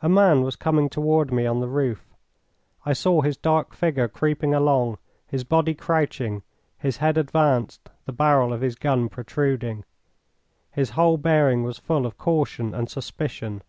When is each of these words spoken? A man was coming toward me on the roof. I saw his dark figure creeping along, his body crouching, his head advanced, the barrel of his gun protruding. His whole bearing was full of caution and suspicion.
A 0.00 0.08
man 0.08 0.40
was 0.44 0.56
coming 0.56 0.88
toward 0.88 1.30
me 1.30 1.44
on 1.44 1.60
the 1.60 1.68
roof. 1.68 2.16
I 2.86 2.94
saw 2.94 3.20
his 3.20 3.36
dark 3.36 3.74
figure 3.74 4.08
creeping 4.08 4.54
along, 4.54 4.96
his 5.26 5.44
body 5.44 5.74
crouching, 5.74 6.42
his 6.78 6.96
head 6.96 7.18
advanced, 7.18 7.90
the 8.06 8.12
barrel 8.14 8.54
of 8.54 8.62
his 8.62 8.76
gun 8.76 9.10
protruding. 9.10 9.84
His 10.70 10.92
whole 10.92 11.18
bearing 11.18 11.64
was 11.64 11.76
full 11.76 12.06
of 12.06 12.16
caution 12.16 12.72
and 12.72 12.88
suspicion. 12.90 13.60